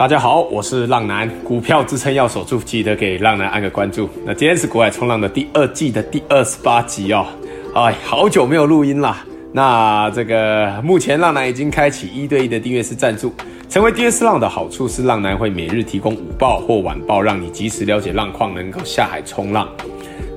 [0.00, 4.08] 大家好，我是浪男，股票支撑要守住，记得给浪男按个关注。
[4.24, 7.26] 那今天是股海冲浪的第二季的第二十八集哦，
[7.74, 9.22] 哎，好久没有录音啦。
[9.52, 13.30] 那这个目前浪男已经开启一对一的订阅式赞助，
[13.68, 19.68] 成为订阅式浪的好处是，浪男会每日提供午报或晚报，让你及时了解浪况，能够下海冲浪。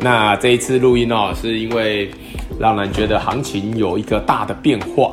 [0.00, 2.10] 那这一次录音哦，是因为
[2.58, 5.12] 浪男觉得行情有一个大的变化。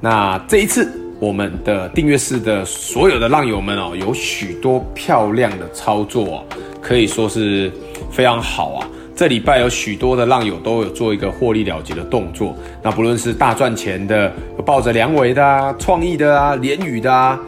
[0.00, 0.98] 那这一次。
[1.22, 6.44] 我们的订阅式的所有的浪友们哦，有许多漂亮的操作哦，
[6.80, 7.70] 可以说是
[8.10, 8.88] 非常好啊。
[9.14, 14.32] 这礼拜有许多的浪友都有做一个获利了结的动作，那不论是大赚钱的，
[14.66, 17.38] 抱着良维的啊、创意的啊、联宇的啊、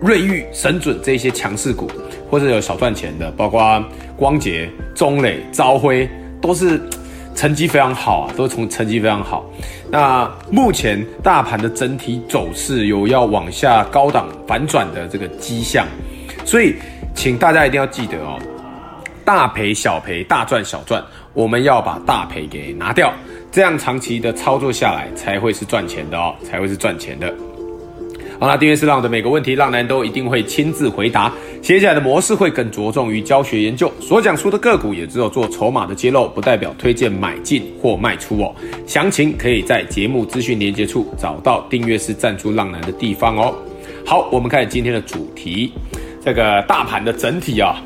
[0.00, 1.90] 瑞昱、神准这些强势股，
[2.30, 3.84] 或者有小赚钱的，包括
[4.16, 6.08] 光頡、中磊、朝辉，
[6.40, 6.80] 都是。
[7.34, 9.44] 成绩非常好啊，都从成绩非常好。
[9.90, 15.86] 那目前大盘的整体走势有要往下高档反转的这个迹象，
[16.44, 16.74] 所以
[17.14, 18.38] 请大家一定要记得哦，
[19.24, 23.12] 大赔小赔，大赚小赚，我们要把大赔给拿掉，
[23.50, 27.32] 这样长期的操作下来才会是赚钱的哦，才会是赚钱的。
[28.40, 31.30] 好啦，订阅是浪的每个问题，浪男都一定会亲自回答。
[31.60, 38.54] 接下来的模式会更着重于教学研究，所讲述的个股也只有做筹码的揭露，不代表推荐买进或卖出哦。
[38.86, 43.54] 详情可以在节目资讯连接处找到订阅是赞助浪男的地方哦。
[44.06, 45.74] 好，我们开始今天的主题，
[46.24, 47.76] 这个大盘的整体啊，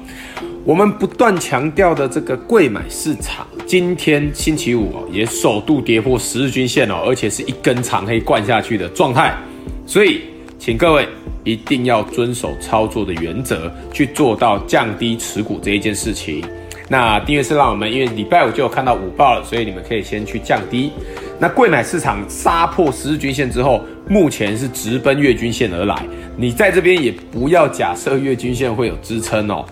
[0.65, 9.37] 我们不断强调的这个贵买市场，今天星期五哦，也首度跌破十日均线哦，而且是一根长黑灌下去的状态，
[9.85, 10.21] 所以。
[10.65, 11.07] 请各位
[11.45, 16.43] 一定要遵守操作的原则，去做到降低持股这一件事情。
[16.89, 20.91] 那订阅是让我们，因为礼拜五就有看到午报了，所以你们可以先去降低。
[21.39, 26.03] 那贵买市场杀破十日均线之后，目前是直奔月均线而来。
[26.35, 29.67] 你在这边也不要假设月均线会有支撑哦。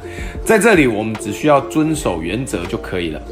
[0.45, 3.23] 在这里，我们只需要遵守原则就可以了。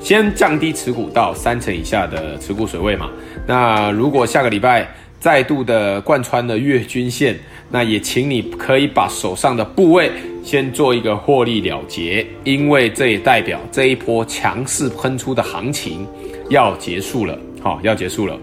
[0.00, 3.08] 先降低持股到三成以下的持股水位嘛。
[3.46, 4.92] 那如果下个礼拜，
[5.24, 7.34] 再度的贯穿了月均线，
[7.70, 10.10] 那也请你可以把手上的部位
[10.42, 16.06] 先做一个获利了结，因为这也代表这一波强势喷出的行情
[16.50, 18.38] 要结束了，好，要结束了。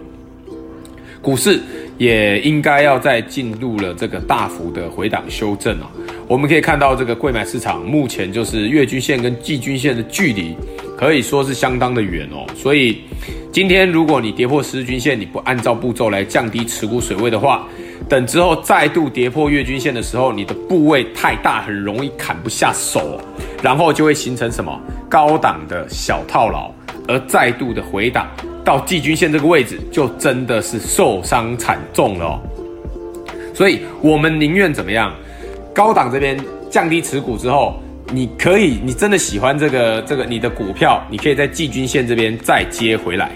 [1.20, 1.60] 股市
[1.98, 5.88] 也应该要再进入了这个大幅的回档修正啊。
[6.26, 10.56] 我们可以看到这个柜买市场目前就是月均线跟季均线的距离
[10.98, 13.02] 可以说是相当的远哦，所以。
[13.52, 17.68] 今天如果你跌破十日均线，你不按照步骤来降低持股水位的话，
[18.08, 23.20] 等之后再度跌破月均线的时候，你的部位太大，很容易砍不下手，
[23.62, 26.72] 然后就会形成什么高档的小套牢，
[27.06, 28.26] 而再度的回档
[28.64, 32.40] 到季均线这个位置，就真的是受伤惨重了。
[33.52, 35.12] 所以我们宁愿怎么样？
[35.74, 36.38] 高档这边
[36.70, 37.78] 降低持股之后。
[38.14, 43.30] 你可以，你真的喜欢这个这个你的股票，你可以在季均线这边再接回来，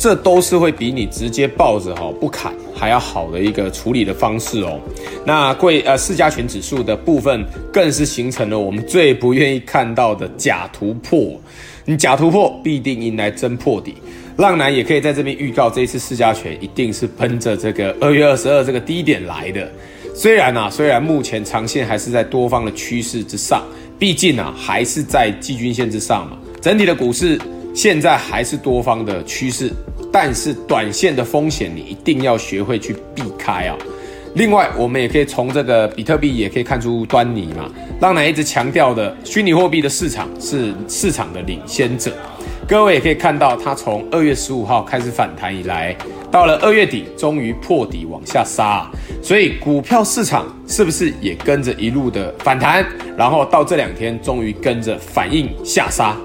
[0.00, 4.80] 这都是会比你直接抱着哈不砍还要好的一个处理的方式哦。
[5.26, 11.38] 那贵呃市加权指数的部分更是形成了我们最不愿意看到的假突破，
[11.84, 13.96] 你假突破必定迎来真破底。
[14.38, 19.70] 浪男也可以在这边预告，这一次市加权一定是奔着这个二月二十二这个低点来的。
[20.14, 23.62] 虽然啊，虽然目前长线还是在多方的趋势之上。
[23.98, 26.38] 毕竟啊，还是在季均线之上嘛。
[26.58, 27.38] 整体的股市
[27.74, 29.70] 现在还是多方的趋势，
[30.12, 33.76] 但是短线的风险你一定要学会去避开啊。
[34.34, 37.68] 另外，我们也可以从这个比特币也可以看出端倪嘛。
[38.00, 42.12] 浪男一直强调的，虚拟货币的市场是市场的领先者。
[42.68, 45.96] 各位也可以看到，它从二月十五号开始反弹以来，
[46.30, 48.88] 到了二月底，终于破底往下杀。
[49.20, 52.86] 所以股票市场是不是也跟着一路的反弹？
[53.16, 56.16] 然后到这两天，终于跟着反应下杀。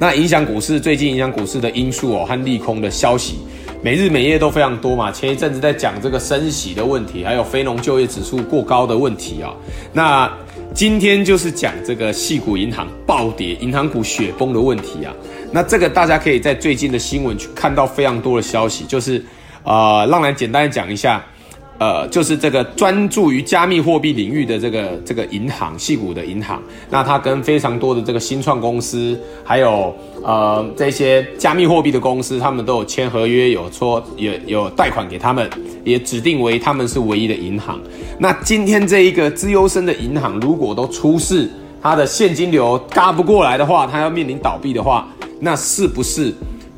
[0.00, 3.38] 那影响股市，最近影响股市的因素哦，和利空的消息，
[3.82, 5.10] 每日每夜都非常多嘛。
[5.10, 9.52] 前一阵子在讲这个升息的问题，还有非农就业指数过高的问题啊。
[9.92, 10.32] 那
[10.72, 15.12] 今天就是讲这个矽谷银行暴跌、银行股雪崩的问题啊。
[15.50, 19.20] 那这个大家可以在最近的新闻去看到非常多的消息，就是
[19.64, 21.24] 呃，浪男简单讲一下，
[21.78, 26.60] 呃，就是这个专注于加密货币领域的这个这个银行，矽谷的银行，
[26.90, 29.94] 那它跟非常多的这个新创公司，还有
[30.24, 35.48] 呃这些加密货币的公司，他们都有签合约，有说有有贷款给他们，
[35.84, 37.80] 也指定为他们是唯一的银行。
[38.18, 41.48] 那今天这一个资优生的银行，如果都出事，
[41.80, 45.06] 它的现金流嘎不过来的话，它要面临倒闭的话。
[45.40, 46.34] 那是不是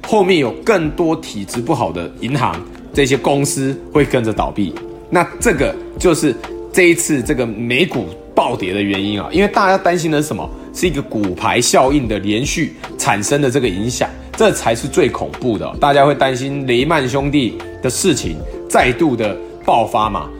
[0.06, 2.54] 后面有更多体质不好的银行，
[2.92, 4.74] 这些公司会跟着倒闭？
[5.10, 6.34] 那这个就是
[6.72, 10.48] 这一次这个美股暴跌的原因啊，因为大家担心的是什么？
[10.72, 15.68] 是一个骨牌效应的连续产生的这个影响，这才是最恐怖的。
[15.80, 18.36] 大家会担心雷曼兄弟的事情
[18.68, 20.30] 再度的爆发嘛？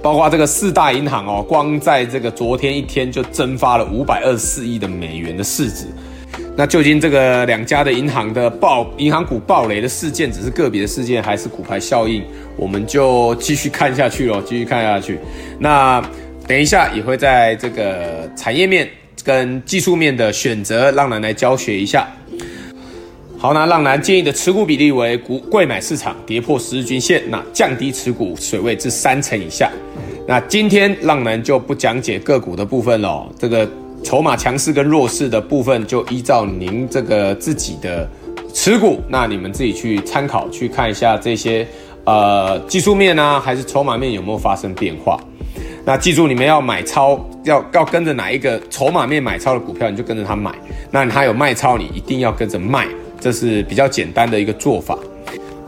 [0.00, 5.86] 包括这个四大银行哦，光在这个昨天一天就蒸发了五百二十四亿的美元的市值。
[6.56, 12.22] 那究竟这个两家的银行的爆银行股暴雷的事件，只是个别的事件，还是骨牌效应？
[12.56, 15.18] 我们就继续看下去喽，继续看下去。
[15.58, 16.02] 那
[16.46, 18.86] 等一下也会在这个产业面
[19.24, 22.06] 跟技术面的选择，浪男来教学一下。
[23.38, 29.70] 好，那浪男建议的持股比例为股贵买市场跌破十日均线，那降低持股水位至三成以下。
[30.26, 33.66] 那今天浪男就不讲解个股的部分了，这个
[34.02, 38.08] 筹码强势跟弱势的部分就依照您这个自己的
[38.52, 41.66] 持股，那你们自己去参考去看一下这些
[42.04, 45.18] 呃技术面啊，还是筹码面有没有发生变化。
[45.84, 50.52] 那记住，你们要买超，要要跟着哪一个筹码面买超的股票，你就跟着他买。
[50.90, 52.86] 那他有卖超，你一定要跟着卖。
[53.18, 54.98] 这是比较简单的一个做法。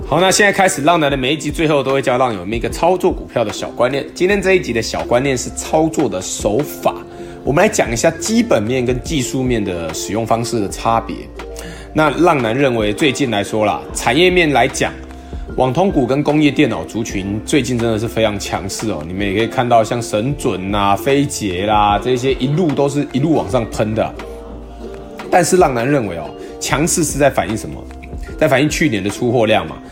[0.06, 4.06] 好，那现在开始，浪男的每一集最后都会教浪友们一个操作股票的小观念。
[4.14, 6.94] 今天这一集的小观念是操作的手法，
[7.44, 11.16] 我们来讲一下基本面跟技术面的使用方式的差别。
[11.92, 14.92] 那浪男认为，最近来说啦，产业面来讲，
[15.56, 19.02] 网通股跟工业电脑族群最近真的是非常强势哦。
[19.04, 24.14] 你们也可以看到，像神准呐、飞捷啦这些一路都是一路往上喷的。
[25.28, 26.30] 但是浪男认为哦。
[26.60, 27.82] 强势是在反映什么？
[28.38, 29.82] 在反映去年的出货量嘛。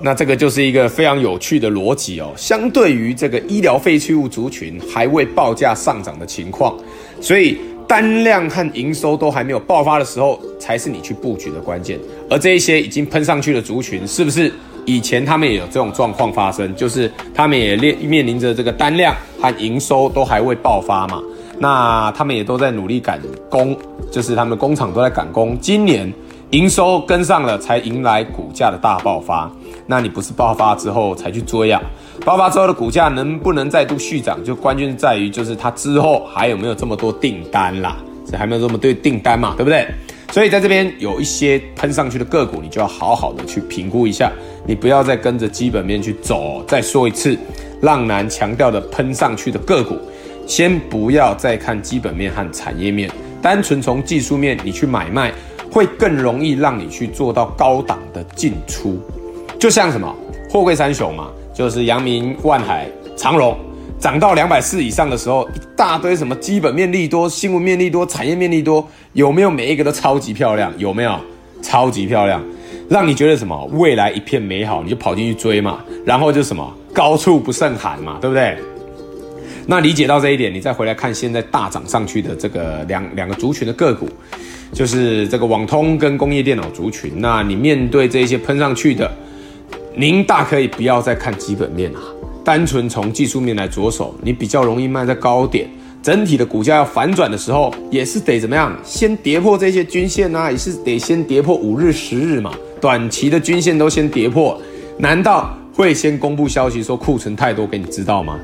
[0.00, 2.32] 那这个就是一个非常有趣的逻辑哦。
[2.36, 6.76] 相对于这个医疗废弃物族群还未报价上涨的情况，
[7.20, 11.98] 所以单量和营收都还没有爆发的时候，才是你去布局的关键。
[12.30, 14.52] 而这一些已经喷上去的族群，是不是
[14.84, 16.74] 以前他们也有这种状况发生？
[16.76, 21.22] 就是他们也面面临着这个单量和营收都还未爆发嘛。
[21.58, 23.76] 那他们也都在努力赶工，
[24.12, 25.58] 就是他们工厂都在赶工。
[25.60, 26.12] 今年
[26.52, 29.50] 营收跟上了，才迎来股价的大爆发。
[29.86, 31.78] 那你不是爆发之后才去追啊？
[32.24, 39.86] 爆发之后的股价能不能再度续涨，就关键在于就是它之后还有没有这么多订单啦，这还没有这么多订单嘛，对不对？
[40.32, 44.32] 所以在这边有一些喷上去的个股，你就要好好的去评估一下，
[44.66, 46.64] 你不要再跟着基本面去走。
[46.66, 47.36] 再说一次，
[47.82, 49.98] 浪男强调的喷上去的个股。
[50.46, 53.10] 先不要再看基本面和产业面，
[53.42, 55.30] 单纯从技术面你去买卖，
[55.70, 58.98] 会更容易让你去做到高档的进出。
[59.58, 60.14] 就像什么
[60.48, 63.56] 货柜三雄嘛，就是阳明、万海、长荣，
[63.98, 70.72] 涨到两百四以上的时候，一大堆什么基本面利多、新闻面利多、产业面利多，有没有每一个都超级漂亮？
[70.78, 71.14] 有没有
[71.60, 72.42] 超级漂亮？
[72.88, 78.56] 让你觉得什么未来一片美好，你就跑进去追嘛，然后就什么高处不胜寒嘛，对不对？
[79.70, 84.08] 那理解到这一点，你再回来看现在大涨上去的这个两两个族群的个股，
[84.72, 87.12] 就是这个网通跟工业电脑族群。
[87.16, 89.12] 那你面对这些喷上去的，
[89.94, 92.00] 您大可以不要再看基本面啊，
[92.42, 95.68] 单纯从技术面来着手，你比较容易卖在高点。
[96.02, 98.74] 整体的股价要反转的时候，也是得怎么样？
[98.82, 102.50] 先跌破这些均线啊，也是得先跌破五日、十日嘛，
[102.80, 104.58] 短期的均线都先跌破，
[104.96, 108.40] 难道会先公布消息说库存太多给你知道吗？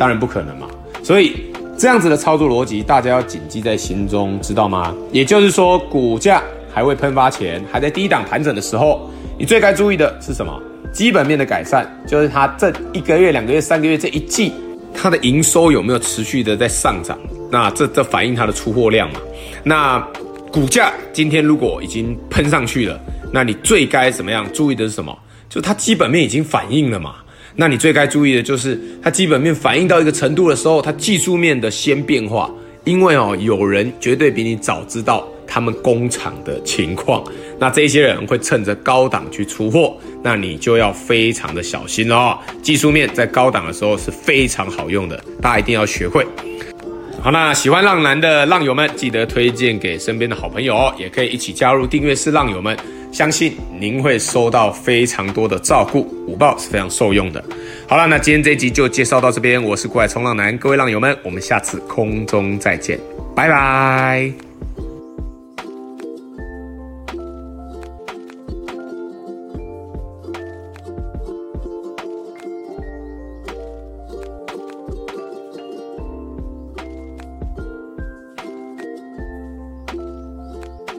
[0.00, 0.66] 当然不可能嘛，
[1.02, 1.34] 所以
[1.76, 4.94] 这样子的操作逻辑，大家要谨记在心中，知道吗？
[5.12, 6.42] 也就是说，股价
[6.72, 10.58] 还未喷发前，还在低档盘整的时候，你最该注意的是什么？
[10.90, 14.54] 基本面的改善，就是它这一个月、两个月、三个月这一季，
[14.94, 17.18] 它的营收有没有持续的在上涨？
[17.50, 19.20] 那这这反映它的出货量嘛？
[19.62, 19.98] 那
[20.50, 22.98] 股价今天如果已经喷上去了，
[23.30, 25.14] 那你最该怎么样注意的是什么？
[25.50, 27.16] 就它基本面已经反映了嘛？
[27.56, 32.50] 那你最该注意的就是，它基本面反映到一个程度的时候，它技术面的先变化，
[32.84, 37.24] 因为哦，有人绝对比你早知道他们工厂的情况，
[37.58, 42.38] 那这些人会趁着高档去出货，那你就要非常的小心哦。
[42.62, 46.24] 技术面在高档的时候是非常好用的，大家一定要学会。
[47.20, 52.74] 好，那喜欢浪男的浪友们，记得推荐给身边的好朋友哦，也可以一起加入订阅式浪友们。
[53.12, 57.42] 相信您会收到非常多的照顾，五报是非常受用的。
[57.88, 62.98] 好了，那今天这一集就介绍到这边，我是股海冲浪男，各位浪友们，我们下次空中再见，
[63.34, 64.49] 拜拜。